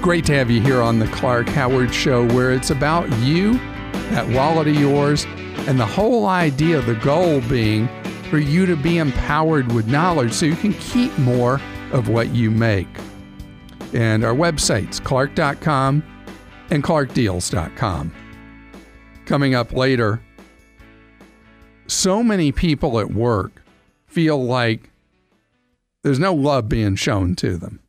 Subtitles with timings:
[0.00, 3.54] Great to have you here on the Clark Howard Show, where it's about you,
[4.10, 5.26] that wallet of yours,
[5.66, 7.88] and the whole idea, the goal being
[8.30, 11.60] for you to be empowered with knowledge so you can keep more
[11.92, 12.86] of what you make.
[13.92, 16.04] And our websites, clark.com
[16.70, 18.12] and clarkdeals.com.
[19.26, 20.22] Coming up later,
[21.88, 23.62] so many people at work
[24.06, 24.90] feel like
[26.02, 27.80] there's no love being shown to them.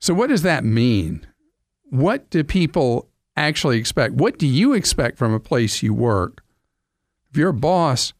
[0.00, 1.26] So, what does that mean?
[1.84, 4.14] What do people actually expect?
[4.14, 6.42] What do you expect from a place you work?
[7.30, 8.12] If you're a boss,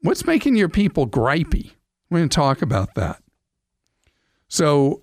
[0.00, 1.72] what's making your people gripey?
[2.10, 3.22] We're going to talk about that.
[4.48, 5.02] So,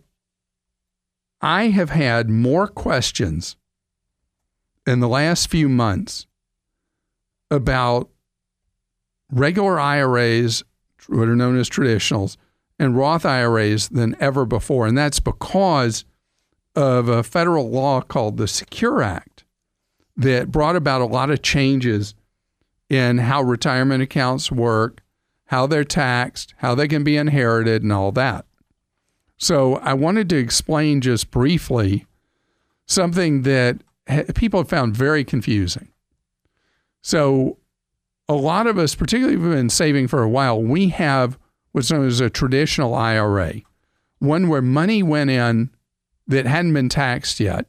[1.41, 3.55] I have had more questions
[4.85, 6.25] in the last few months
[7.51, 8.09] about
[9.31, 10.63] regular IRAs,
[11.07, 12.37] what are known as traditionals,
[12.79, 14.87] and Roth IRAs than ever before.
[14.87, 16.05] And that's because
[16.75, 19.43] of a federal law called the Secure Act
[20.15, 22.15] that brought about a lot of changes
[22.89, 25.01] in how retirement accounts work,
[25.45, 28.45] how they're taxed, how they can be inherited, and all that.
[29.37, 32.05] So I wanted to explain just briefly
[32.85, 33.81] something that
[34.35, 35.89] people have found very confusing.
[37.01, 37.57] So
[38.27, 41.37] a lot of us, particularly if we've been saving for a while, we have
[41.71, 43.61] what's known as a traditional IRA,
[44.19, 45.69] one where money went in
[46.27, 47.65] that hadn't been taxed yet,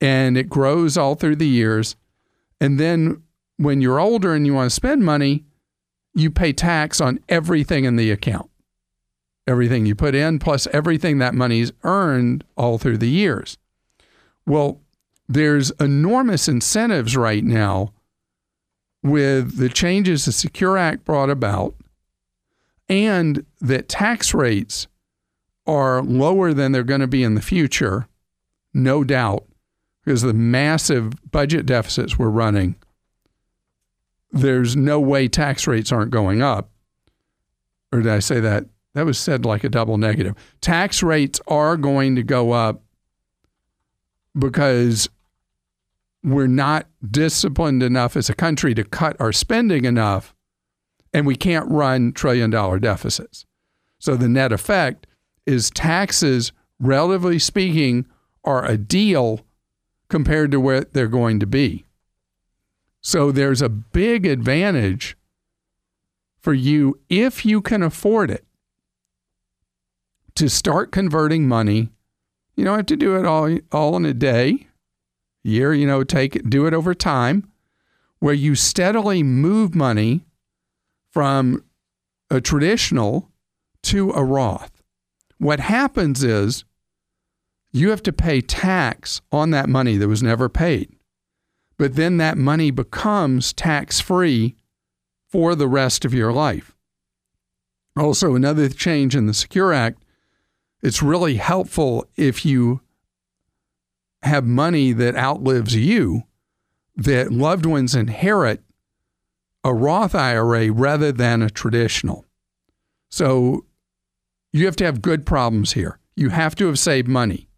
[0.00, 1.96] and it grows all through the years.
[2.60, 3.22] And then
[3.56, 5.44] when you're older and you want to spend money,
[6.14, 8.50] you pay tax on everything in the account,
[9.46, 13.58] everything you put in, plus everything that money's earned all through the years.
[14.46, 14.80] Well,
[15.28, 17.92] there's enormous incentives right now
[19.02, 21.74] with the changes the Secure Act brought about
[22.90, 24.88] and that tax rates
[25.64, 28.08] are lower than they're going to be in the future,
[28.74, 29.46] no doubt,
[30.04, 32.74] because the massive budget deficits we're running,
[34.32, 36.68] there's no way tax rates aren't going up.
[37.92, 38.66] Or did I say that?
[38.94, 40.34] That was said like a double negative.
[40.60, 42.82] Tax rates are going to go up
[44.36, 45.08] because
[46.24, 50.34] we're not disciplined enough as a country to cut our spending enough
[51.12, 53.46] and we can't run trillion dollar deficits.
[53.98, 55.06] So the net effect
[55.46, 58.06] is taxes, relatively speaking,
[58.44, 59.40] are a deal
[60.08, 61.84] compared to where they're going to be.
[63.00, 65.16] So there's a big advantage
[66.38, 68.44] for you if you can afford it
[70.34, 71.90] to start converting money.
[72.56, 74.66] You don't have to do it all, all in a day,
[75.42, 77.50] year, you know, take it, do it over time,
[78.18, 80.24] where you steadily move money
[81.10, 81.64] from
[82.30, 83.30] a traditional
[83.82, 84.82] to a Roth.
[85.38, 86.64] What happens is
[87.72, 90.94] you have to pay tax on that money that was never paid.
[91.78, 94.56] But then that money becomes tax free
[95.28, 96.74] for the rest of your life.
[97.96, 100.02] Also, another change in the Secure Act,
[100.82, 102.80] it's really helpful if you
[104.22, 106.24] have money that outlives you,
[106.96, 108.62] that loved ones inherit
[109.64, 112.24] a Roth IRA rather than a traditional.
[113.10, 113.66] So
[114.52, 115.98] you have to have good problems here.
[116.16, 117.48] You have to have saved money.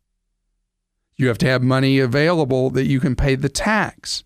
[1.16, 4.24] You have to have money available that you can pay the tax.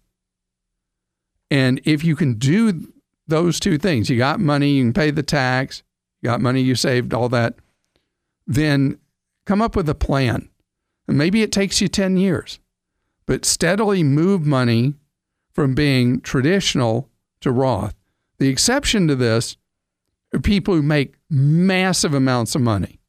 [1.51, 2.93] And if you can do
[3.29, 5.83] those two things, you got money, you can pay the tax,
[6.23, 7.57] you got money you saved, all that,
[8.47, 8.99] then
[9.45, 10.49] come up with a plan.
[11.09, 12.59] And maybe it takes you 10 years,
[13.27, 14.95] but steadily move money
[15.53, 17.09] from being traditional
[17.41, 17.95] to Roth.
[18.39, 19.57] The exception to this
[20.35, 23.01] are people who make massive amounts of money.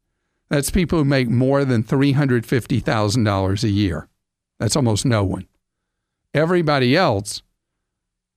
[0.50, 4.08] That's people who make more than $350,000 a year.
[4.60, 5.48] That's almost no one.
[6.34, 7.42] Everybody else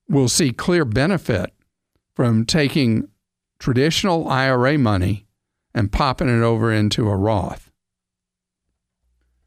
[0.09, 1.53] will see clear benefit
[2.15, 3.09] from taking
[3.59, 5.27] traditional IRA money
[5.73, 7.71] and popping it over into a Roth.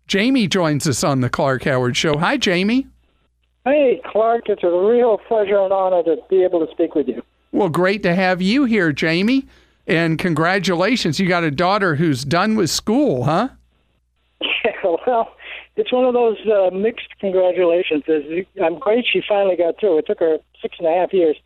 [0.08, 2.18] Jamie joins us on the Clark Howard Show.
[2.18, 2.88] Hi, Jamie.
[3.66, 7.24] Hey, Clark, it's a real pleasure and honor to be able to speak with you.
[7.52, 9.48] Well, great to have you here, Jamie.
[9.88, 11.20] And congratulations.
[11.20, 13.50] You got a daughter who's done with school, huh?
[14.42, 14.72] Yeah,
[15.08, 15.34] well,
[15.76, 18.04] it's one of those uh, mixed congratulations.
[18.62, 20.00] I'm great she finally got through.
[20.00, 21.38] It took her six and a half years.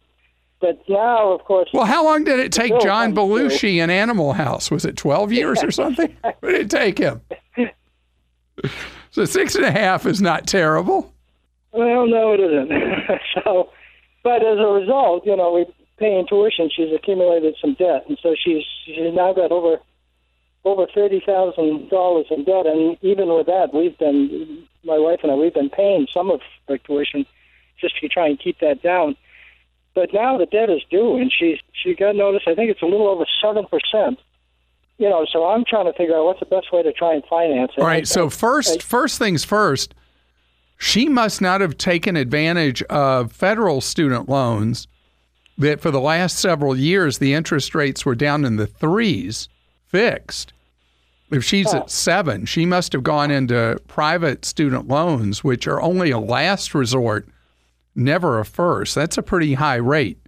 [0.59, 1.69] But now, of course.
[1.71, 4.71] Well, how long did it take John Belushi in Animal House?
[4.71, 6.15] Was it 12 years or something?
[6.21, 7.21] what did it take him?
[9.11, 11.13] so six and a half is not terrible.
[11.77, 12.71] Well, no, it isn't.
[13.43, 13.69] so,
[14.23, 15.65] but as a result, you know, we
[15.97, 16.69] paying tuition.
[16.75, 19.77] She's accumulated some debt, and so she's she's now got over
[20.65, 25.31] over thirty thousand dollars in debt, and even with that, we've been my wife and
[25.31, 27.25] I we've been paying some of her tuition
[27.79, 29.15] just to try and keep that down.
[29.93, 32.43] But now the debt is due, and she's she got notice.
[32.47, 34.19] I think it's a little over seven percent.
[34.99, 37.23] You know, so I'm trying to figure out what's the best way to try and
[37.29, 37.81] finance it.
[37.81, 38.01] All right.
[38.01, 39.93] I- So first, I- first things first.
[40.77, 44.87] She must not have taken advantage of federal student loans
[45.57, 49.49] that for the last several years the interest rates were down in the threes,
[49.87, 50.53] fixed.
[51.31, 51.79] If she's Oh.
[51.79, 56.73] at seven, she must have gone into private student loans, which are only a last
[56.75, 57.27] resort,
[57.95, 58.95] never a first.
[58.95, 60.19] That's a pretty high rate.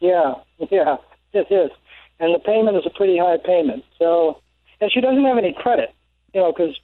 [0.00, 0.34] Yeah,
[0.70, 0.96] yeah,
[1.32, 1.70] it is.
[2.20, 3.84] And the payment is a pretty high payment.
[3.98, 4.40] So,
[4.80, 5.92] and she doesn't have any credit,
[6.32, 6.78] you know, because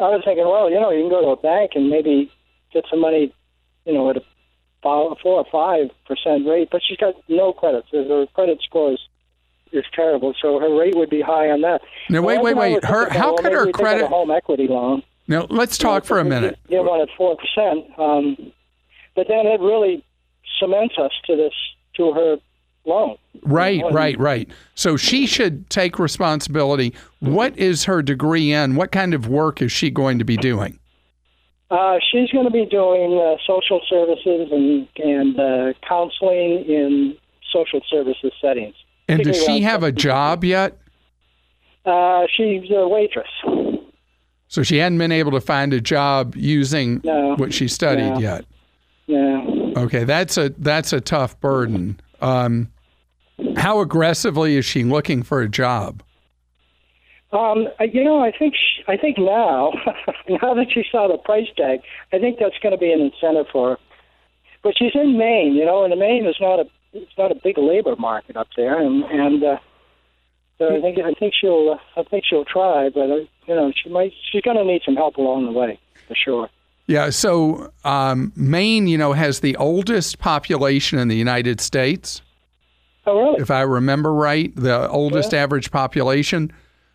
[0.00, 2.30] I was thinking, well, you know, you can go to a bank and maybe
[2.72, 3.34] get some money,
[3.84, 4.22] you know, at a
[4.82, 7.84] four four or five percent rate, but she's got no credit.
[7.90, 9.00] Her credit score is,
[9.72, 10.34] is terrible.
[10.40, 11.80] So her rate would be high on that.
[12.08, 12.84] Now, wait, wait, that's what I wait.
[12.84, 14.04] Her, thinking, how well, could her we take out credit?
[14.04, 15.02] a home equity loan?
[15.26, 16.58] Now, let's talk for a minute.
[16.68, 18.52] Get one at four percent, um,
[19.14, 20.04] but then it really
[20.60, 21.52] cements us to this
[21.96, 22.36] to her
[22.88, 23.16] loan.
[23.42, 24.48] Right, right, right.
[24.74, 26.94] So she should take responsibility.
[27.20, 28.74] What is her degree in?
[28.74, 30.78] What kind of work is she going to be doing?
[31.70, 37.16] Uh, she's going to be doing uh, social services and and uh, counseling in
[37.52, 38.74] social services settings.
[39.06, 40.78] And does she have a job yet?
[41.84, 43.28] Uh, she's a waitress.
[44.48, 47.34] So she hadn't been able to find a job using No.
[47.36, 48.18] what she studied No.
[48.18, 48.44] yet.
[49.06, 49.42] Yeah.
[49.76, 52.00] Okay, that's a that's a tough burden.
[52.20, 52.68] Um,
[53.56, 56.02] how aggressively is she looking for a job?
[57.30, 59.72] Um, you know, I think sh I think now,
[60.28, 61.80] now that she saw the price tag,
[62.12, 63.78] I think that's going to be an incentive for her.
[64.62, 67.58] But she's in Maine, you know, and Maine is not a it's not a big
[67.58, 69.58] labor market up there, and and uh,
[70.56, 73.72] so I think I think she'll uh, I think she'll try, but uh, you know,
[73.76, 76.48] she might she's going to need some help along the way for sure.
[76.86, 82.22] Yeah, so um, Maine, you know, has the oldest population in the United States.
[83.08, 83.40] Oh, really?
[83.40, 86.52] if I remember right, the oldest average population.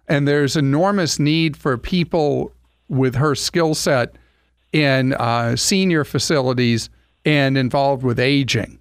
[0.07, 2.53] And there's enormous need for people
[2.87, 4.15] with her skill set
[4.71, 6.89] in uh, senior facilities
[7.25, 8.79] and involved with aging.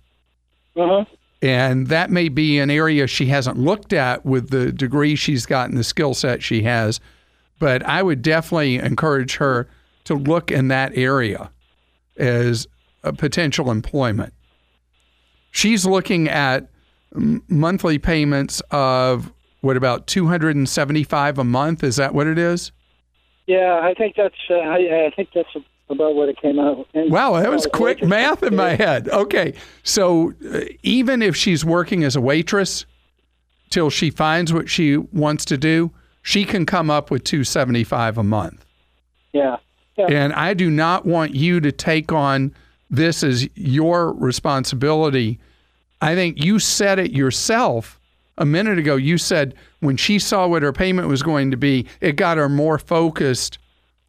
[0.76, 1.05] Uh-huh.
[1.40, 5.69] And that may be an area she hasn't looked at with the degree she's got
[5.70, 7.00] and the skill set she has.
[7.58, 9.69] But I would definitely encourage her
[10.05, 11.50] to look in that area
[12.17, 12.67] as
[13.05, 14.34] a potential employment.
[15.50, 16.69] She's looking at
[17.14, 22.73] m- monthly payments of what about 275 a month is that what it is
[23.47, 25.49] Yeah, I think that's uh, I, I think that's
[25.88, 26.87] about what it came out.
[26.94, 31.64] And, wow that was quick math in my head okay so uh, even if she's
[31.64, 32.87] working as a waitress
[33.70, 35.91] till she finds what she wants to do
[36.23, 38.65] she can come up with 275 a month
[39.32, 39.56] Yeah.
[39.99, 40.06] Yeah.
[40.06, 42.55] and I do not want you to take on
[42.88, 45.38] this as your responsibility.
[46.03, 48.01] I think you said it yourself
[48.37, 48.97] a minute ago.
[48.97, 52.49] You said when she saw what her payment was going to be, it got her
[52.49, 53.59] more focused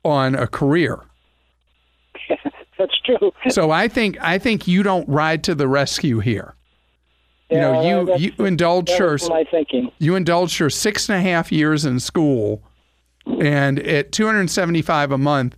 [0.04, 1.00] on a career.
[2.80, 3.32] That's true.
[3.50, 6.56] So I think I think you don't ride to the rescue here.
[7.52, 9.92] You know, you you indulge her my thinking.
[10.00, 12.64] you indulged her six and a half years in school,
[13.40, 15.56] and at 275 a month,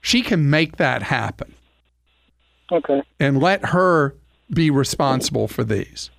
[0.00, 1.54] she can make that happen.
[2.72, 3.02] Okay.
[3.20, 4.14] and let her
[4.50, 6.10] be responsible for these.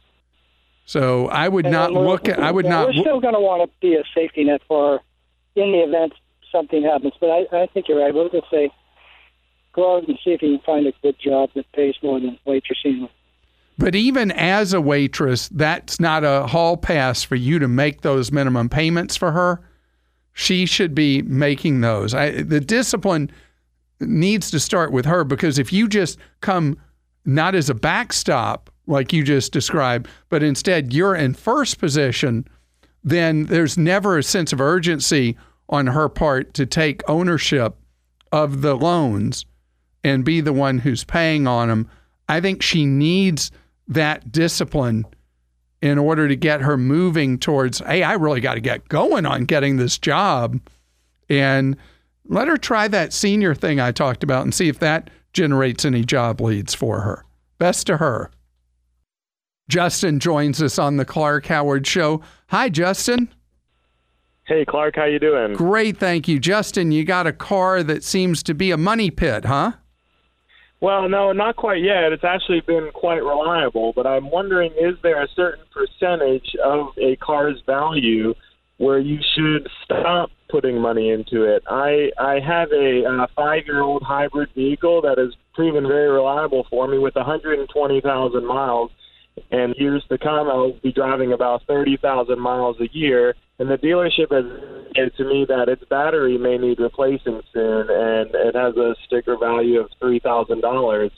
[0.85, 2.39] So I would not And look at.
[2.39, 2.87] I would yeah, not.
[2.87, 5.01] We're still going to want to be a safety net for
[5.55, 6.13] in the event
[6.51, 7.13] something happens.
[7.19, 8.13] But I, I think you're right.
[8.13, 8.69] We'll just say
[9.73, 12.39] go out and see if you can find a good job that pays more than
[12.47, 13.09] waitressing.
[13.77, 18.31] But even as a waitress, that's not a hall pass for you to make those
[18.31, 19.61] minimum payments for her.
[20.33, 22.13] She should be making those.
[22.13, 23.31] I, the discipline
[23.99, 26.77] needs to start with her because if you just come
[27.25, 32.47] not as a backstop like you just described, but instead you're in first position,
[33.03, 35.37] then there's never a sense of urgency
[35.69, 37.75] on her part to take ownership
[38.31, 39.45] of the loans
[40.03, 41.89] and be the one who's paying on them.
[42.29, 43.51] I think she needs
[43.87, 45.05] that discipline
[45.81, 49.45] in order to get her moving towards, hey, I really got to get going on
[49.45, 50.59] getting this job.
[51.29, 51.77] And
[52.27, 56.03] let her try that senior thing I talked about and see if that generates any
[56.03, 57.23] job leads for her.
[57.59, 58.31] Best to her.
[59.67, 62.21] Justin joins us on the Clark Howard Show.
[62.47, 63.29] Hi, Justin.
[64.47, 65.53] Hey Clark, how you doing?
[65.53, 66.39] Great, thank you.
[66.39, 69.71] Justin, you got a car that seems to be a money pit, huh?
[70.81, 72.13] Well, no, not quite yet.
[72.13, 77.15] It's actually been quite reliable, but I'm wondering is there a certain percentage of a
[77.15, 78.35] car's value
[78.77, 81.63] where you should stop putting money into it.
[81.67, 86.97] I I have a uh, five-year-old hybrid vehicle that has proven very reliable for me
[86.97, 88.91] with 120,000 miles.
[89.51, 93.35] And years to come, I'll be driving about 30,000 miles a year.
[93.59, 94.45] And the dealership has
[94.95, 99.37] said to me that its battery may need replacing soon, and it has a sticker
[99.37, 101.11] value of three thousand dollars.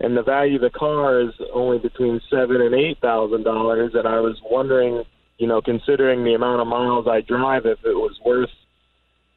[0.00, 3.92] And the value of the car is only between seven and eight thousand dollars.
[3.94, 5.04] And I was wondering,
[5.38, 8.50] you know, considering the amount of miles I drive, if it was worth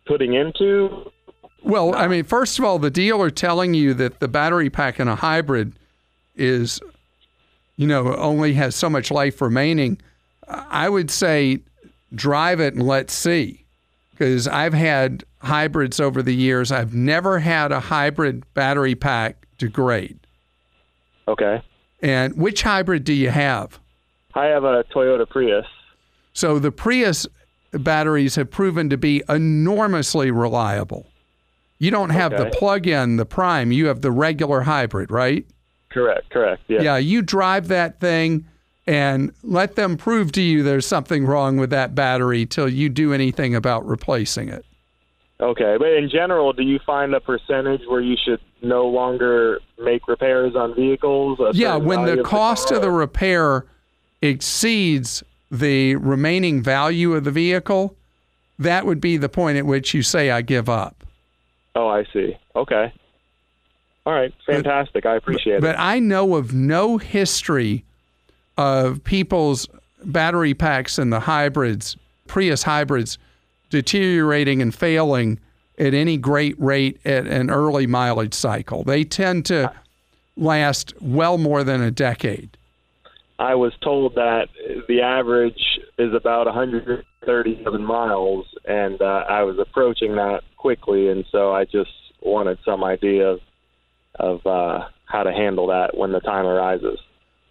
[0.05, 1.11] putting into.
[1.63, 5.07] Well, I mean, first of all, the dealer telling you that the battery pack in
[5.07, 5.73] a hybrid
[6.35, 6.79] is,
[7.75, 9.99] you know, only has so much life remaining.
[10.47, 11.59] I would say
[12.13, 13.65] drive it and let's see.
[14.11, 16.71] Because I've had hybrids over the years.
[16.71, 20.19] I've never had a hybrid battery pack degrade.
[21.27, 21.61] Okay.
[22.01, 23.79] And which hybrid do you have?
[24.33, 25.65] I have a Toyota Prius.
[26.37, 27.25] So the Prius
[27.71, 31.07] batteries have proven to be enormously reliable.
[31.79, 35.47] You don't have the plug in, the prime, you have the regular hybrid, right?
[35.89, 36.29] Correct.
[36.29, 36.61] Correct.
[36.67, 36.81] Yeah.
[36.81, 38.45] Yeah, you drive that thing
[38.85, 43.13] and let them prove to you there's something wrong with that battery till you do
[43.13, 44.63] anything about replacing it.
[45.39, 50.07] Okay, but in general, do you find a percentage where you should no longer make
[50.07, 51.39] repairs on vehicles?
[51.53, 53.65] Yeah, when the of cost of the repair
[54.21, 57.95] exceeds the remaining value of the vehicle,
[58.59, 61.03] that would be the point at which you say, I give up.
[61.75, 62.37] Oh, I see.
[62.55, 62.91] Okay.
[64.05, 65.05] All right, fantastic.
[65.05, 65.73] I appreciate But it.
[65.73, 67.83] But I know of no history
[68.57, 69.67] of people's
[70.03, 73.17] battery packs in the hybrids, Prius hybrids,
[73.69, 75.39] deteriorating and failing
[75.77, 78.83] at any great rate at an early mileage cycle.
[78.83, 79.71] They tend to
[80.35, 82.56] last well more than a decade.
[83.39, 84.47] I was told that
[84.87, 91.53] the average is about 137 miles, and uh, I was approaching that quickly, and so
[91.53, 91.91] I just
[92.21, 93.39] wanted some idea of
[94.19, 96.97] of uh, how to handle that when the time arises.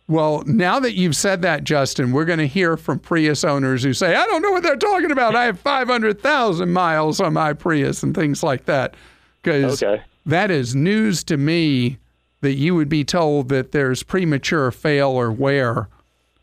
[0.08, 3.92] Well, now that you've said that, Justin, we're going to hear from Prius owners who
[3.92, 5.36] say, I don't know what they're talking about.
[5.36, 8.94] I have 500,000 miles on my Prius and things like that.
[9.42, 10.02] Because Okay.
[10.26, 11.98] that is news to me
[12.40, 15.88] that you would be told that there's premature fail or wear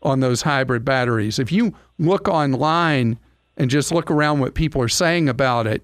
[0.02, 1.38] on those hybrid batteries.
[1.38, 3.18] If you look online
[3.56, 5.82] and just look around what people are saying about it,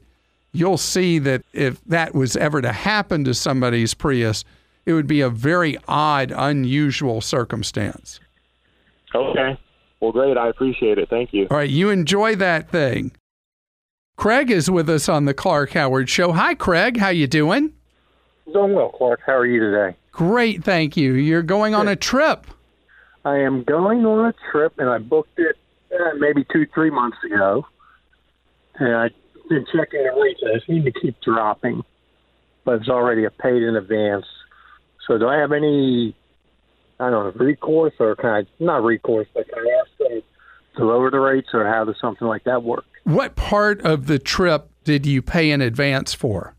[0.53, 4.45] you'll see that if that was ever to happen to somebody's Prius,
[4.85, 8.21] it would be a very odd, unusual circumstance.
[9.15, 9.59] Okay.
[10.01, 10.37] Well, great.
[10.37, 11.09] I appreciate it.
[11.09, 11.47] Thank you.
[11.51, 13.13] All right, you enjoy that thing.
[14.17, 16.33] Craig is with us on the Clark Howard Show.
[16.33, 16.99] Hi, Craig.
[16.99, 17.73] How you doing?
[18.53, 19.21] Doing well, Clark.
[19.25, 19.97] How are you today?
[20.13, 21.15] Great, thank you.
[21.15, 22.47] You're going on a trip.
[23.25, 25.57] I am going on a trip, and I booked it
[25.93, 27.67] uh, maybe two, three months ago.
[28.77, 29.13] And I've
[29.49, 30.41] been checking the rates.
[30.45, 31.83] I seem to keep dropping,
[32.65, 34.27] but it's already a paid in advance.
[35.07, 36.17] So, do I have any,
[36.99, 40.23] I don't know, recourse or can I, not recourse, but can I ask them
[40.77, 42.85] to lower the rates or how does something like that work?
[43.05, 46.55] What part of the trip did you pay in advance for?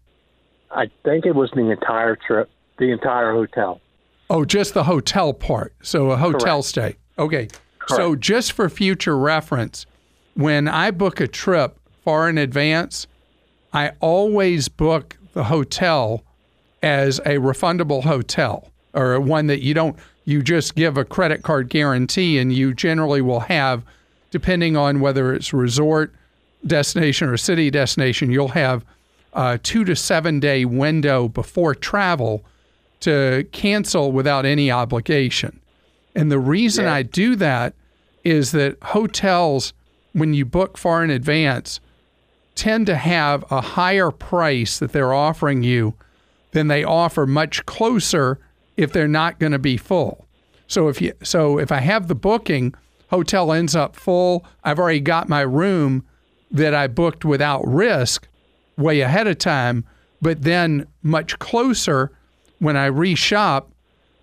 [0.69, 2.49] I think it was the entire trip,
[2.81, 3.79] the entire hotel.
[4.29, 5.73] Oh, just the hotel part.
[5.83, 6.65] So a hotel Correct.
[6.65, 6.95] stay.
[7.17, 7.47] Okay.
[7.87, 9.85] So just for future reference,
[10.33, 13.05] when I book a trip far in advance,
[13.71, 16.23] I always book the hotel
[16.81, 19.95] as a refundable hotel or one that you don't
[20.25, 23.83] you just give a credit card guarantee and you generally will have
[24.31, 26.13] depending on whether it's resort
[26.65, 28.83] destination or city destination you'll have
[29.33, 32.43] a 2 to 7 day window before travel
[33.01, 35.59] to cancel without any obligation.
[36.15, 37.73] And the reason I do that
[38.23, 39.73] is that hotels,
[40.13, 41.79] when you book far in advance,
[42.55, 45.93] tend to have a higher price that they're offering you
[46.51, 48.39] than they offer much closer
[48.77, 50.25] if they're not going to be full.
[50.67, 52.73] So if you so if I have the booking,
[53.09, 56.05] hotel ends up full, I've already got my room
[56.49, 58.27] that I booked without risk
[58.77, 59.85] way ahead of time,
[60.21, 62.11] but then much closer
[62.61, 63.65] when I reshop,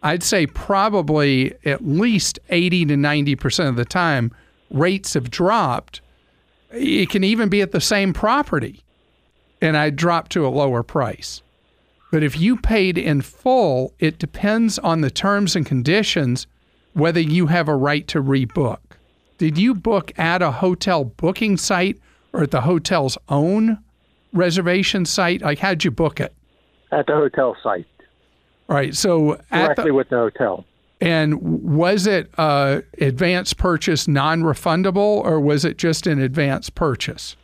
[0.00, 4.30] I'd say probably at least 80 to 90% of the time,
[4.70, 6.00] rates have dropped.
[6.70, 8.84] It can even be at the same property,
[9.60, 11.42] and I drop to a lower price.
[12.12, 16.46] But if you paid in full, it depends on the terms and conditions
[16.92, 18.78] whether you have a right to rebook.
[19.36, 21.98] Did you book at a hotel booking site
[22.32, 23.78] or at the hotel's own
[24.32, 25.42] reservation site?
[25.42, 26.32] Like, how'd you book it?
[26.92, 27.86] At the hotel site,
[28.68, 28.94] All right.
[28.94, 30.64] So directly the, with the hotel.
[31.00, 37.36] And was it uh, advance purchase non refundable or was it just an advance purchase?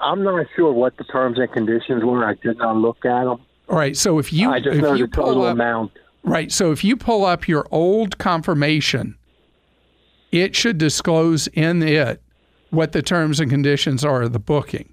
[0.00, 2.24] I'm not sure what the terms and conditions were.
[2.24, 3.40] I did not look at them.
[3.68, 3.96] All right.
[3.96, 5.92] So if you I just if know the total up, amount.
[6.22, 9.16] right, so if you pull up your old confirmation,
[10.32, 12.20] it should disclose in it
[12.70, 14.92] what the terms and conditions are of the booking.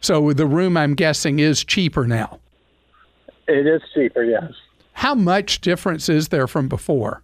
[0.00, 2.38] So the room, I'm guessing, is cheaper now.
[3.48, 4.52] It is cheaper, yes.
[4.92, 7.22] How much difference is there from before?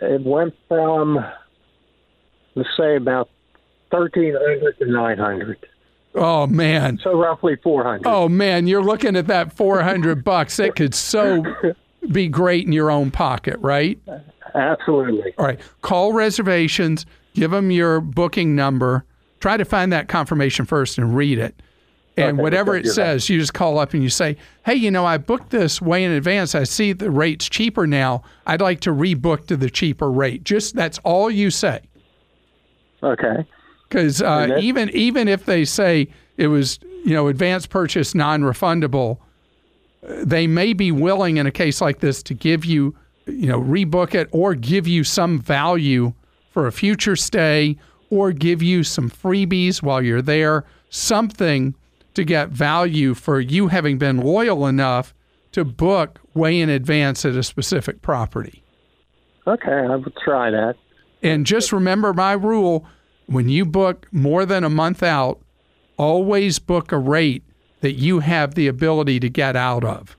[0.00, 1.18] It went from,
[2.54, 3.28] let's say, about
[3.90, 5.66] 1300 to 900
[6.14, 6.98] Oh man.
[7.02, 10.58] So roughly 400 Oh man, you're looking at that 400 bucks.
[10.58, 11.42] It could so
[12.10, 13.98] be great in your own pocket, right?
[14.54, 15.32] Absolutely.
[15.38, 15.60] All right.
[15.80, 19.04] Call reservations, give them your booking number.
[19.40, 21.60] Try to find that confirmation first and read it.
[22.16, 25.06] And Okay, whatever it says, you just call up and you say, "Hey, you know,
[25.06, 26.54] I booked this way in advance.
[26.54, 28.22] I see the rate's cheaper now.
[28.46, 31.80] I'd like to rebook to the cheaper rate." Just that's all you say.
[33.02, 33.46] Okay.
[33.88, 39.18] Because uh, even even if they say it was you know advance purchase non-refundable,
[40.02, 42.94] they may be willing in a case like this to give you
[43.26, 46.12] you know rebook it or give you some value
[46.50, 47.78] for a future stay
[48.10, 51.74] or give you some freebies while you're there, something
[52.14, 55.14] to get value for you having been loyal enough
[55.52, 58.62] to book way in advance at a specific property.
[59.46, 60.76] Okay, I will try that.
[61.22, 62.86] And just remember my rule
[63.26, 65.40] when you book more than a month out,
[65.96, 67.44] always book a rate
[67.80, 70.16] that you have the ability to get out of.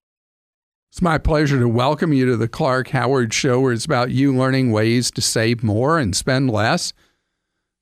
[0.92, 4.36] It's my pleasure to welcome you to the Clark Howard Show, where it's about you
[4.36, 6.94] learning ways to save more and spend less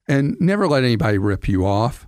[0.08, 2.08] and never let anybody rip you off.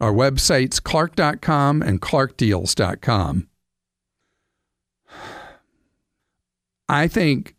[0.00, 3.48] Our websites, clark.com and clarkdeals.com.
[6.88, 7.54] I think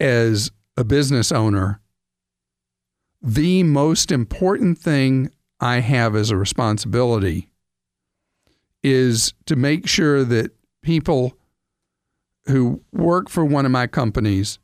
[0.00, 1.80] as a business owner,
[3.20, 7.50] the most important thing I have as a responsibility
[8.82, 10.52] is to make sure that
[10.82, 11.36] people
[12.46, 14.58] who work for one of my companies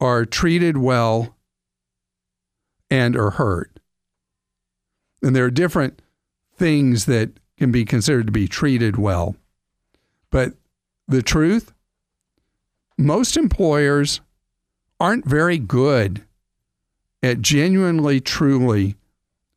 [0.00, 1.36] are treated well
[2.90, 3.71] and are heard.
[5.22, 6.02] And there are different
[6.56, 9.36] things that can be considered to be treated well.
[10.30, 10.54] But
[11.06, 11.72] the truth,
[12.98, 14.20] most employers
[14.98, 16.24] aren't very good
[17.22, 18.96] at genuinely, truly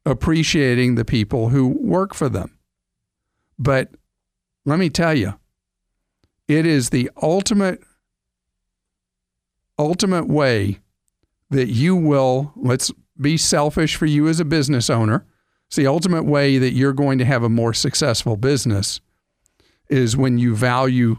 [0.05, 2.57] appreciating the people who work for them.
[3.57, 3.89] But
[4.65, 5.35] let me tell you,
[6.47, 7.81] it is the ultimate,
[9.79, 10.79] ultimate way
[11.49, 15.25] that you will, let's be selfish for you as a business owner.
[15.75, 19.01] It's the ultimate way that you're going to have a more successful business
[19.89, 21.17] is when you value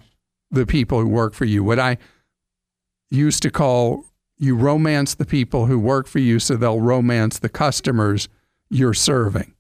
[0.50, 1.62] the people who work for you.
[1.62, 1.98] What I
[3.10, 4.06] used to call
[4.38, 8.30] you romance the people who work for you so they'll romance the customers
[8.70, 9.52] you're serving.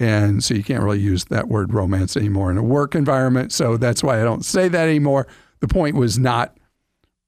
[0.00, 3.52] And so you can't really use that word romance anymore in a work environment.
[3.52, 5.28] So that's why I don't say that anymore.
[5.60, 6.58] The point was not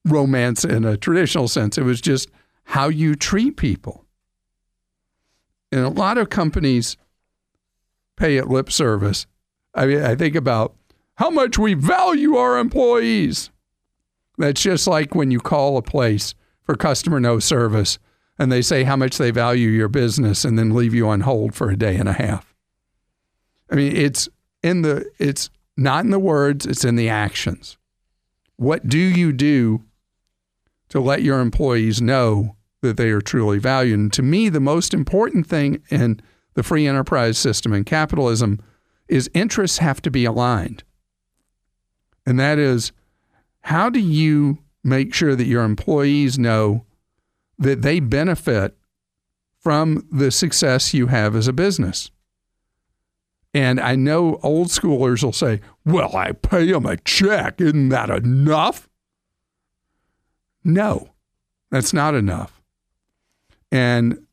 [0.04, 2.28] romance in a traditional sense, it was just
[2.64, 4.04] how you treat people.
[5.72, 6.96] And a lot of companies
[8.16, 9.26] pay it lip service.
[9.74, 10.74] I mean, I think about
[11.16, 13.50] how much we value our employees.
[14.38, 17.98] That's just like when you call a place for customer no service
[18.38, 21.54] and they say how much they value your business and then leave you on hold
[21.54, 22.54] for a day and a half.
[23.70, 24.28] I mean, it's
[24.62, 27.76] in the it's not in the words, it's in the actions.
[28.56, 29.84] What do you do
[30.88, 33.98] to let your employees know that they are truly valued?
[33.98, 36.20] And to me, the most important thing in
[36.54, 38.60] the free enterprise system and capitalism
[39.08, 40.84] is interests have to be aligned.
[42.26, 42.92] And that is
[43.62, 46.84] how do you make sure that your employees know
[47.58, 48.76] that they benefit
[49.58, 52.10] from the success you have as a business?
[53.52, 57.60] And I know old schoolers will say, well, I pay them a check.
[57.60, 58.88] Isn't that enough?
[60.62, 61.10] No,
[61.70, 62.59] that's not enough.
[63.70, 64.26] And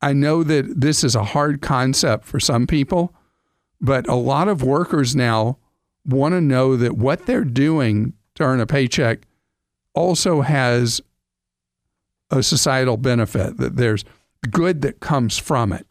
[0.00, 3.14] I know that this is a hard concept for some people,
[3.80, 5.58] but a lot of workers now
[6.04, 9.26] want to know that what they're doing to earn a paycheck
[9.94, 11.00] also has
[12.30, 14.04] a societal benefit, that there's
[14.50, 15.86] good that comes from it,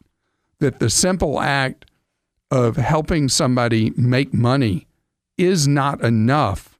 [0.60, 1.84] that the simple act
[2.50, 4.86] of helping somebody make money
[5.36, 6.78] is not enough.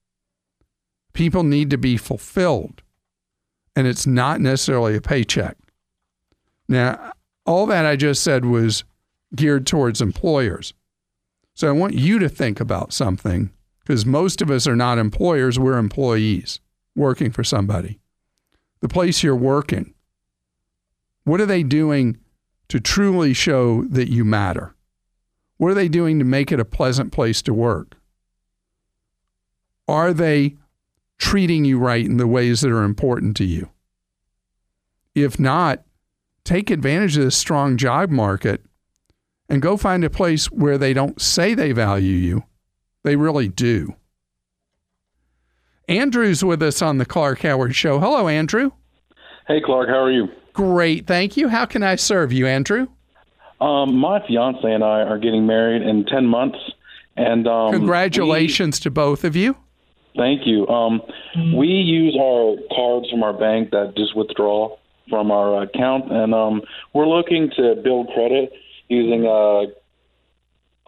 [1.12, 2.82] People need to be fulfilled,
[3.78, 5.56] and it's not necessarily a paycheck.
[6.68, 7.12] Now,
[7.46, 8.82] all that I just said was
[9.36, 10.74] geared towards employers.
[11.54, 15.60] So I want you to think about something because most of us are not employers,
[15.60, 16.58] we're employees
[16.96, 18.00] working for somebody.
[18.80, 19.94] The place you're working,
[21.22, 22.18] what are they doing
[22.70, 24.74] to truly show that you matter?
[25.58, 27.96] What are they doing to make it a pleasant place to work?
[29.86, 30.56] Are they
[31.18, 33.68] treating you right in the ways that are important to you?
[35.14, 35.84] If not,
[36.44, 38.62] take advantage of this strong job market
[39.48, 42.44] and go find a place where they don't say they value you,
[43.02, 43.94] they really do.
[45.88, 47.98] Andrew's with us on the Clark Howard Show.
[47.98, 48.72] Hello, Andrew.
[49.46, 49.88] Hey, Clark.
[49.88, 50.28] How are you?
[50.52, 51.48] Great, thank you.
[51.48, 52.88] How can I serve you, Andrew?
[53.60, 56.58] Um, my fiance and I are getting married in ten months,
[57.16, 59.56] and um, Congratulations to both of you.
[60.18, 60.68] Thank you.
[60.68, 61.00] Um,
[61.54, 64.76] we use our cards from our bank that just withdraw
[65.08, 66.60] from our account, and um,
[66.92, 68.52] we're looking to build credit
[68.88, 69.72] using uh,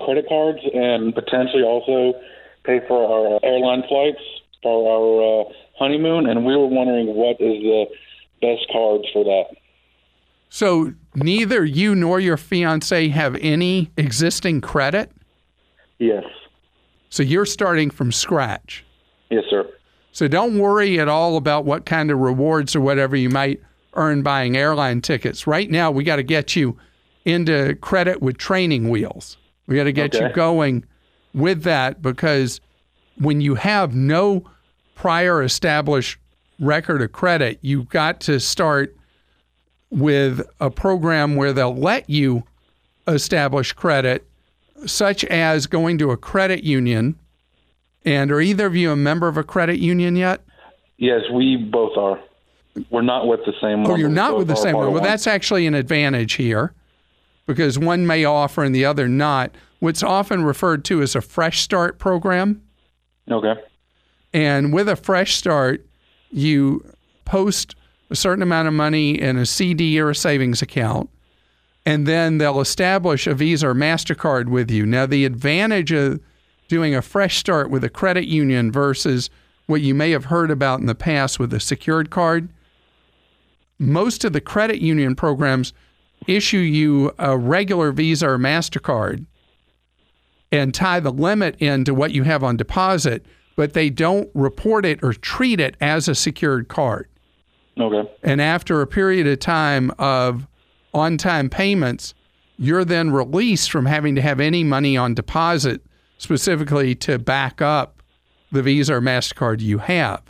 [0.05, 2.19] credit cards and potentially also
[2.64, 4.21] pay for our airline flights
[4.62, 6.27] for our uh, honeymoon.
[6.29, 7.87] And we were wondering what is the
[8.43, 9.57] best cards for that.
[10.49, 15.12] So, neither you nor your fiance have any existing credit.
[15.99, 16.25] Yes.
[17.09, 18.85] So, you're starting from scratch.
[19.31, 19.69] Yes, sir.
[20.12, 23.61] So, don't worry at all about what kind of rewards or whatever you might
[23.95, 25.47] earn buying airline tickets.
[25.47, 26.77] Right now, we got to get you
[27.25, 29.37] into credit with training wheels.
[29.66, 30.85] We got to get you going
[31.33, 32.61] with that because
[33.19, 34.45] when you have no
[34.95, 36.19] prior established
[36.59, 38.97] record of credit, you've got to start
[39.90, 42.45] with a program where they'll let you
[43.07, 44.27] establish credit,
[44.87, 47.19] such as going to a credit union.
[48.04, 50.42] And are either of you a member of a credit union yet?
[50.96, 52.20] Yes, we both are.
[52.90, 53.90] We're not with the same oh, one.
[53.90, 54.92] Oh, you're not with the same one.
[54.92, 56.72] Well, that's actually an advantage here
[57.46, 59.54] because one may offer and the other not.
[59.80, 62.62] What's often referred to as a fresh start program.
[63.30, 63.54] Okay.
[64.32, 65.84] And with a fresh start,
[66.30, 66.84] you
[67.24, 67.74] post
[68.10, 71.10] a certain amount of money in a CD or a savings account,
[71.86, 74.84] and then they'll establish a Visa or MasterCard with you.
[74.84, 76.20] Now, the advantage of
[76.70, 79.28] doing a fresh start with a credit union versus
[79.66, 82.48] what you may have heard about in the past with a secured card,
[83.78, 85.72] most of the credit union programs
[86.28, 89.26] issue you a regular Visa or MasterCard
[90.52, 95.02] and tie the limit into what you have on deposit, but they don't report it
[95.02, 97.09] or treat it as a secured card.
[97.78, 98.09] Okay.
[98.22, 100.46] And after a period of time of
[100.94, 102.14] on time payments,
[102.59, 105.83] you're then released from having to have any money on deposit
[106.20, 108.02] specifically to back up
[108.52, 110.22] the Visa or MasterCard you have.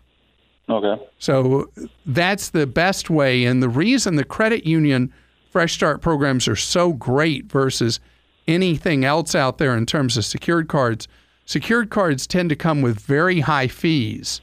[0.69, 1.03] Okay.
[1.19, 1.69] So
[2.07, 3.45] that's the best way.
[3.45, 5.13] And the reason the credit union
[5.51, 7.99] Fresh Start programs are so great versus
[8.47, 11.09] anything else out there in terms of secured cards,
[11.45, 14.41] secured cards tend to come with very high fees,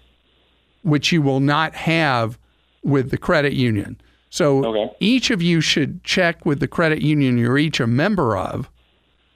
[0.81, 2.37] which you will not have
[2.83, 3.95] with the credit union.
[4.29, 4.91] So Okay.
[4.99, 8.69] each of you should check with the credit union you're each a member of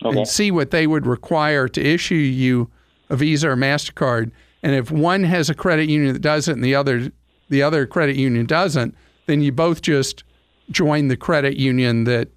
[0.04, 0.18] Okay.
[0.18, 2.70] and see what they would require to issue you
[3.10, 4.32] a Visa or Mastercard.
[4.64, 7.12] And if one has a credit union that does it and the other
[7.50, 10.24] the other credit union doesn't, then you both just
[10.70, 12.30] join the credit union that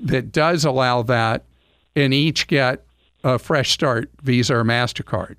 [0.00, 1.44] that does allow that,
[1.96, 2.84] and each get
[3.22, 5.36] a fresh start Visa or Mastercard.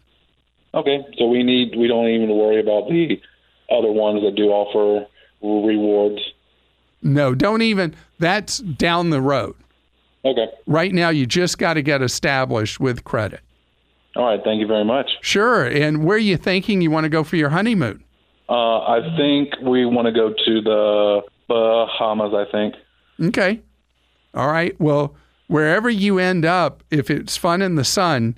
[0.74, 1.06] Okay.
[1.18, 3.22] So we need we don't even worry about the
[3.72, 5.08] other ones that do offer
[5.42, 6.20] rewards.
[7.02, 7.96] No, don't even.
[8.20, 9.56] That's down the road.
[10.26, 10.48] Okay.
[10.66, 13.42] Right now, you just got to get established with credit.
[14.16, 14.40] All right.
[14.44, 15.12] Thank you very much.
[15.22, 15.66] Sure.
[15.66, 18.04] And where are you thinking you want to go for your honeymoon?
[18.50, 22.34] Uh, I think we want to go to the Bahamas.
[22.34, 22.76] I think.
[23.22, 23.62] Okay.
[24.34, 24.80] All right.
[24.80, 25.16] Well,
[25.48, 28.38] wherever you end up, if it's fun in the sun,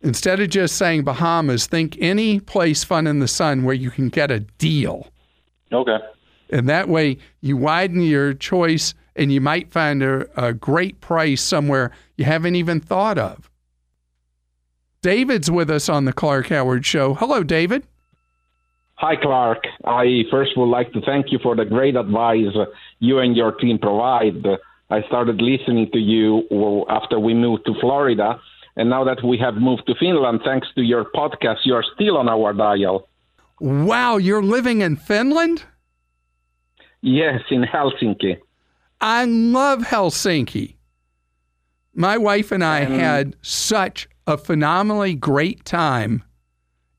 [0.00, 4.08] instead of just saying Bahamas, think any place fun in the sun where you can
[4.08, 5.08] get a deal.
[5.72, 5.98] Okay.
[6.50, 11.42] And that way you widen your choice and you might find a, a great price
[11.42, 13.50] somewhere you haven't even thought of.
[15.02, 17.14] David's with us on the Clark Howard Show.
[17.14, 17.86] Hello, David.
[18.94, 19.64] Hi, Clark.
[19.84, 22.56] I first would like to thank you for the great advice
[22.98, 24.44] you and your team provide.
[24.90, 26.42] I started listening to you
[26.88, 28.40] after we moved to Florida,
[28.76, 32.16] and now that we have moved to Finland, thanks to your podcast, you are still
[32.16, 33.06] on our dial.
[33.60, 35.64] Wow, you're living in Finland?
[37.00, 38.38] Yes, in Helsinki.
[39.00, 40.76] I love Helsinki.
[41.94, 46.22] My wife and I had such a phenomenally great time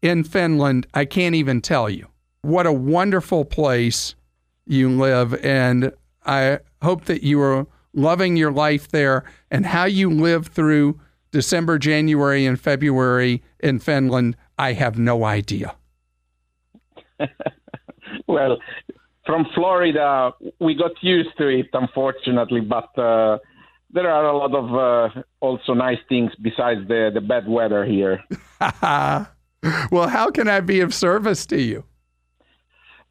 [0.01, 0.87] in Finland.
[0.93, 2.07] I can't even tell you.
[2.41, 4.15] What a wonderful place
[4.65, 5.33] you live.
[5.43, 5.91] And
[6.25, 10.99] I hope that you are loving your life there and how you live through
[11.31, 14.35] December, January, and February in Finland?
[14.57, 15.75] I have no idea.
[18.27, 18.57] well,
[19.29, 23.37] from Florida, we got used to it, unfortunately, but uh,
[23.91, 28.23] there are a lot of uh, also nice things besides the, the bad weather here.
[29.91, 31.83] well, how can I be of service to you?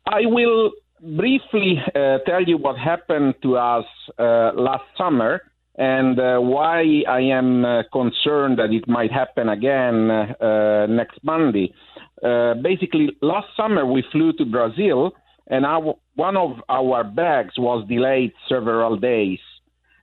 [0.07, 3.87] I will briefly uh, tell you what happened to us
[4.19, 5.43] uh, last summer
[5.77, 11.73] and uh, why I am uh, concerned that it might happen again uh, next Monday.
[12.25, 15.13] Uh, basically, last summer we flew to Brazil,
[15.49, 19.39] and our, one of our bags was delayed several days.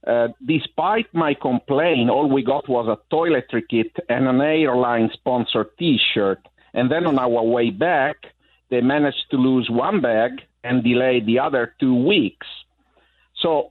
[0.07, 5.67] Uh, despite my complaint, all we got was a toiletry kit and an airline sponsored
[5.77, 6.39] t shirt.
[6.73, 8.15] And then on our way back,
[8.69, 10.31] they managed to lose one bag
[10.63, 12.47] and delay the other two weeks.
[13.41, 13.67] So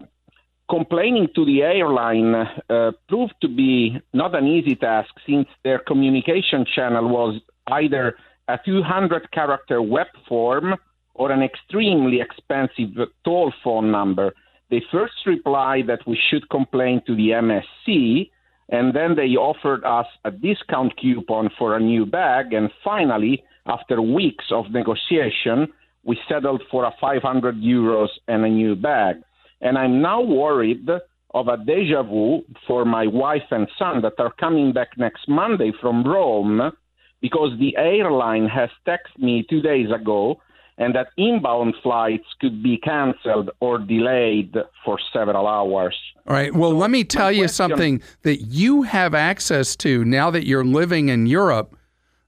[0.69, 6.67] complaining to the airline uh, proved to be not an easy task since their communication
[6.75, 10.75] channel was either a 200 character web form
[11.15, 14.35] or an extremely expensive toll phone number.
[14.71, 18.31] They first replied that we should complain to the MSC,
[18.71, 24.01] and then they offered us a discount coupon for a new bag, and finally, after
[24.03, 25.69] weeks of negotiation,
[26.05, 29.17] we settled for a 500 euros and a new bag.
[29.61, 30.89] And I'm now worried
[31.35, 35.73] of a deja vu for my wife and son that are coming back next Monday
[35.81, 36.73] from Rome
[37.21, 40.41] because the airline has texted me two days ago
[40.79, 45.97] and that inbound flights could be canceled or delayed for several hours.
[46.27, 46.55] All right.
[46.55, 50.47] Well, so let me tell you question, something that you have access to now that
[50.47, 51.77] you're living in Europe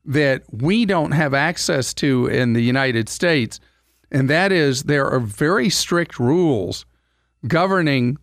[0.05, 3.59] that we don't have access to in the United States.
[4.13, 6.87] And that is there are very strict rules
[7.49, 8.17] governing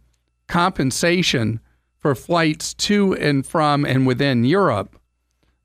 [0.47, 1.59] compensation
[1.97, 4.99] for flights to and from and within Europe,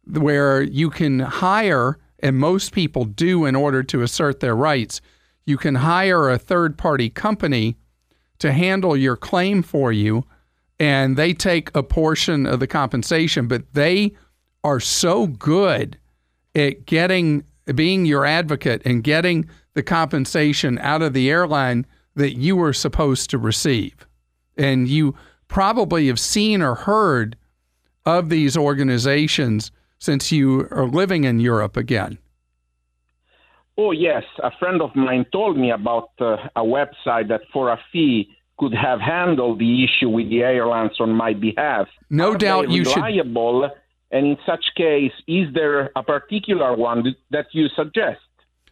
[0.07, 5.01] where you can hire, and most people do in order to assert their rights,
[5.47, 7.77] you can hire a third party company
[8.39, 10.25] to handle your claim for you,
[10.79, 14.13] and they take a portion of the compensation, but they
[14.63, 15.99] are so good
[16.55, 22.57] at getting being your advocate and getting the compensation out of the airline that you
[22.57, 24.07] were supposed to receive.
[24.57, 25.15] And you
[25.49, 27.37] probably have seen or heard
[28.07, 32.19] of these organizations since you are living in Europe again.
[33.77, 34.25] Oh, yes.
[34.43, 38.75] A friend of mine told me about uh, a website that for a fee could
[38.75, 41.87] have handled the issue with the airlines on my behalf.
[42.11, 43.05] No Are doubt you should.
[44.11, 48.21] And in such case, is there a particular one that you suggest?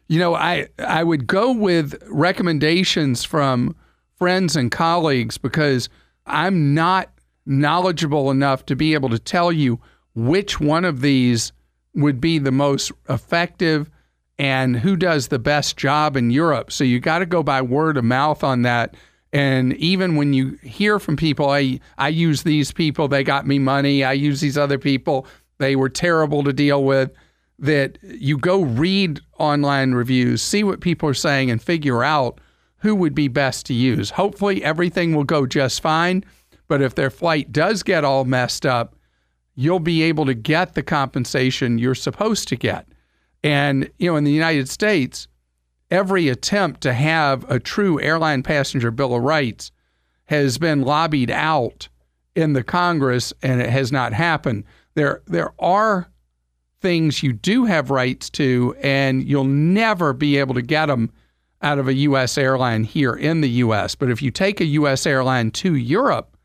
[0.08, 3.76] You know, I I would go with recommendations from
[4.18, 5.88] friends and colleagues because
[6.26, 7.10] I'm not
[7.44, 9.80] knowledgeable enough to be able to tell you
[10.16, 11.52] which one of these
[11.94, 13.90] would be the most effective
[14.38, 16.72] and who does the best job in Europe.
[16.72, 18.96] So you got to go by word of mouth on that.
[19.32, 23.58] And even when you hear from people, I I use these people, they got me
[23.58, 24.04] money.
[24.04, 25.26] I use these other people,
[25.58, 27.12] they were terrible to deal with
[27.58, 32.38] that you go read online reviews, see what people are saying, and figure out
[32.78, 34.10] who would be best to use.
[34.10, 36.24] Hopefully, everything will go just fine.
[36.68, 38.95] But if their flight does get all messed up,
[39.56, 42.86] you'll be able to get the compensation you're supposed to get.
[43.42, 45.26] And, you know, in the United States,
[45.90, 49.72] every attempt to have a true airline passenger bill of rights
[50.26, 51.88] has been lobbied out
[52.34, 54.64] in the Congress and it has not happened.
[54.94, 56.08] There there are
[56.80, 61.10] things you do have rights to, and you'll never be able to get them
[61.62, 62.36] out of a U.S.
[62.36, 63.94] airline here in the U.S.
[63.94, 65.06] But if you take a U.S.
[65.06, 66.35] airline to Europe,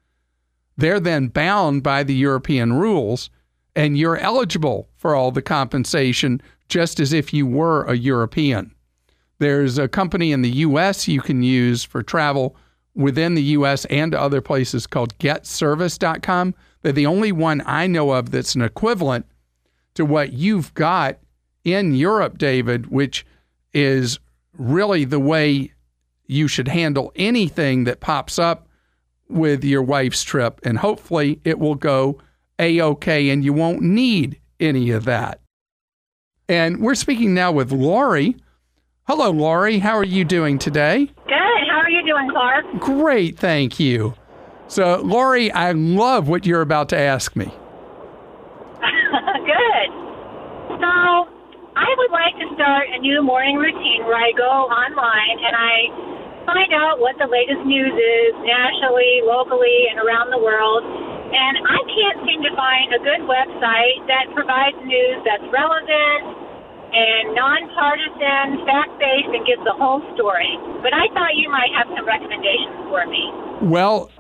[0.82, 3.30] they're then bound by the European rules,
[3.76, 8.74] and you're eligible for all the compensation just as if you were a European.
[9.38, 11.08] There's a company in the U.S.
[11.08, 12.56] you can use for travel
[12.96, 13.86] within the U.S.
[13.86, 16.56] and other places called GetService.com.
[16.82, 19.26] They're the only one I know of that's an equivalent
[19.94, 21.20] to what you've got
[21.64, 23.26] in Europe, David, which
[23.74, 24.20] is
[24.58, 25.72] really the way
[26.26, 28.68] you should handle anything that pops up
[29.32, 30.60] with your wife's trip.
[30.64, 32.20] And hopefully it will go
[32.60, 35.40] A OK and you won't need any of that.
[36.48, 38.36] And we're speaking now with Lori.
[39.08, 39.80] Hello, Lori.
[39.80, 41.06] How are you doing today?
[41.28, 41.68] Good.
[41.70, 42.66] How are you doing, Clark?
[42.80, 43.38] Great.
[43.38, 44.14] Thank you.
[44.68, 47.46] So, Lori, I love what you're about to ask me.
[49.52, 49.90] Good.
[50.80, 50.92] So
[51.76, 56.21] I would like to start a new morning routine where I go online and I
[56.46, 60.84] find out what the latest news is nationally, locally, and around the world.
[61.32, 66.42] And I can't seem to find a good website that provides news that's relevant
[66.92, 70.60] and nonpartisan, fact based, and gives the whole story.
[70.84, 73.32] But I thought you might have some recommendations for me.
[73.62, 74.12] Well,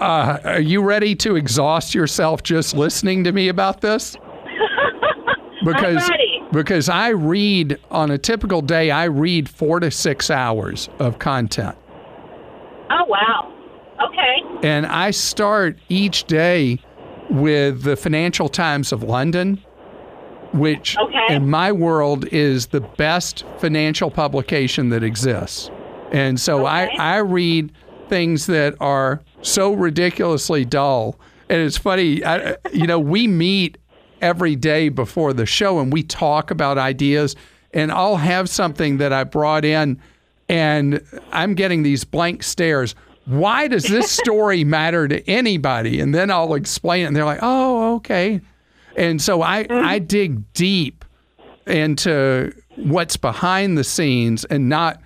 [0.00, 4.16] uh, are you ready to exhaust yourself just listening to me about this?
[5.64, 6.08] Because.
[6.52, 11.76] Because I read on a typical day, I read four to six hours of content.
[12.90, 13.52] Oh, wow.
[14.08, 14.66] Okay.
[14.66, 16.78] And I start each day
[17.30, 19.60] with the Financial Times of London,
[20.52, 21.34] which Okay.
[21.34, 25.70] in my world is the best financial publication that exists.
[26.12, 26.96] And so Okay.
[26.98, 27.72] I, I read
[28.08, 31.18] things that are so ridiculously dull.
[31.48, 33.78] And it's funny, I, you know, we meet
[34.26, 37.36] every day before the show and we talk about ideas.
[37.72, 40.00] And I'll have something that I brought in
[40.48, 42.96] and I'm getting these blank stares.
[43.26, 46.00] Why does this story matter to anybody?
[46.00, 48.40] And then I'll explain it, and they're like, "Oh, okay."
[48.96, 50.06] And so I I mm-hmm.
[50.06, 51.04] dig deep
[51.66, 55.00] into what's behind the scenes and not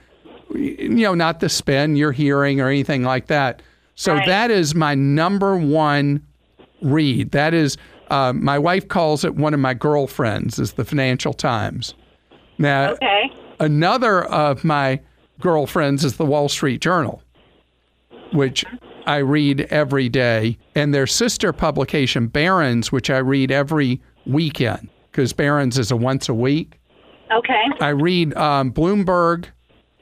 [0.54, 3.62] you know not the spin you're hearing or anything like that.
[3.94, 4.26] So Right.
[4.26, 6.22] that is my number one
[6.82, 7.30] read.
[7.32, 7.76] That is
[8.10, 11.94] uh, my wife calls it one of my girlfriends is the Financial Times.
[12.58, 13.32] Now Okay.
[13.60, 15.00] another of my
[15.40, 17.22] girlfriends is the Wall Street Journal,
[18.32, 18.64] which
[19.06, 25.32] I read every day, and their sister publication, Barron's, which I read every weekend because
[25.32, 26.78] Barron's is a once a week.
[27.32, 27.64] Okay.
[27.80, 29.46] I read um, Bloomberg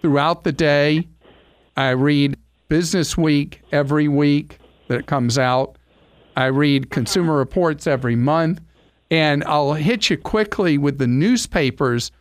[0.00, 1.06] throughout the day.
[1.76, 2.36] I read
[2.68, 5.77] Business Week every week that it comes out.
[6.38, 8.60] I read Consumer Reports every month.
[9.10, 12.12] And I'll hit you quickly with the newspapers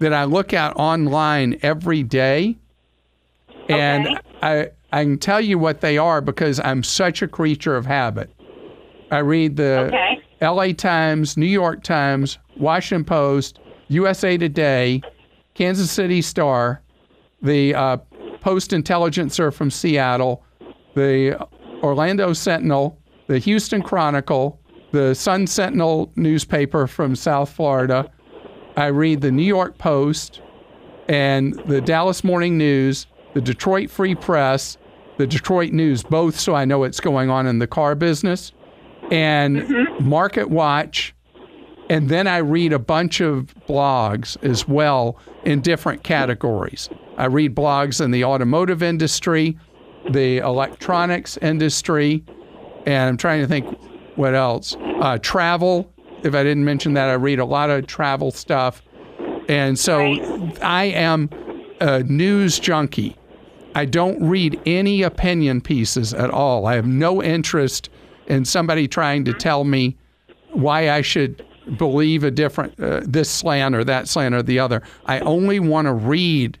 [0.00, 2.58] that I look at online every day.
[3.70, 4.18] And Okay.
[4.42, 8.30] I, I can tell you what they are because I'm such a creature of habit.
[9.10, 10.20] I read the Okay.
[10.42, 15.00] LA Times, New York Times, Washington Post, USA Today,
[15.54, 16.82] Kansas City Star,
[17.40, 17.96] the uh,
[18.42, 20.44] Post Intelligencer from Seattle,
[20.94, 21.38] the
[21.82, 24.60] Orlando Sentinel, the Houston Chronicle,
[24.92, 28.10] the Sun Sentinel newspaper from South Florida.
[28.76, 30.40] I read the New York Post
[31.08, 34.78] and the Dallas Morning News, the Detroit Free Press,
[35.16, 38.52] the Detroit News, both so I know what's going on in the car business,
[39.10, 40.08] and mm-hmm.
[40.08, 41.14] Market Watch.
[41.90, 46.88] And then I read a bunch of blogs as well in different categories.
[47.18, 49.58] I read blogs in the automotive industry,
[50.10, 52.24] the electronics industry,
[52.86, 53.66] and I'm trying to think
[54.16, 54.76] what else.
[55.00, 55.90] Uh, travel.
[56.22, 58.82] If I didn't mention that, I read a lot of travel stuff.
[59.48, 60.00] And so
[60.62, 61.28] I am
[61.80, 63.16] a news junkie.
[63.74, 66.66] I don't read any opinion pieces at all.
[66.66, 67.90] I have no interest
[68.26, 69.96] in somebody trying to tell me
[70.52, 71.44] why I should
[71.76, 74.82] believe a different uh, this slant or that slant or the other.
[75.06, 76.58] I only want to read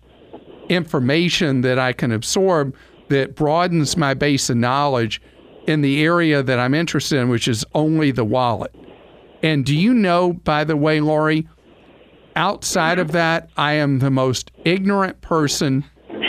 [0.68, 2.74] information that I can absorb
[3.08, 5.20] that broadens my base of knowledge
[5.66, 8.74] in the area that I'm interested in, which is only the wallet.
[9.42, 11.48] And do you know, by the way, Lori,
[12.36, 15.84] outside of that, I am the most ignorant person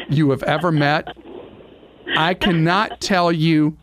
[0.09, 1.07] you have ever met.
[2.17, 3.77] I cannot tell you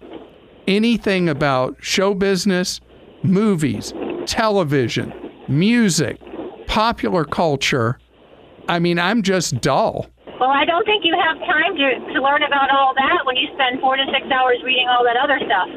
[0.67, 2.81] anything about show business,
[3.23, 3.93] movies,
[4.27, 5.12] television,
[5.49, 6.19] music,
[6.67, 7.99] popular culture.
[8.69, 10.07] I mean, I'm just dull.
[10.43, 13.47] Well, I don't think you have time to, to learn about all that when you
[13.55, 15.69] spend four to six hours reading all that other stuff.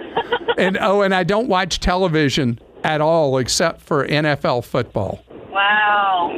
[0.57, 5.23] And oh, and I don't watch television at all except for NFL football.
[5.51, 6.31] wow.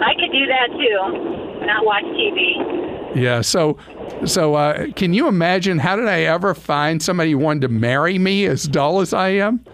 [0.00, 1.66] I could do that too.
[1.66, 3.14] Not watch TV.
[3.14, 3.78] Yeah, so
[4.24, 8.18] so uh, can you imagine how did I ever find somebody who wanted to marry
[8.18, 9.60] me as dull as I am?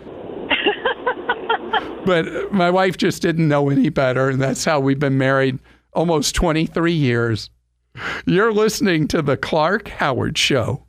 [2.05, 5.59] but my wife just didn't know any better, and that's how we've been married
[5.95, 7.51] almost 23 years.
[8.27, 10.85] You're listening to the Clark Howard Show.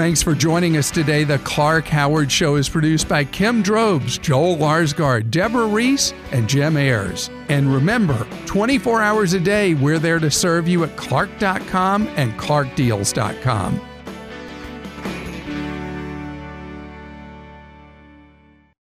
[0.00, 1.24] Thanks for joining us today.
[1.24, 6.78] The Clark Howard Show is produced by Kim Drobes, Joel Larsgaard, Deborah Reese, and Jim
[6.78, 7.28] Ayers.
[7.50, 13.89] And remember, 24 hours a day, we're there to serve you at clark.com and clarkdeals.com.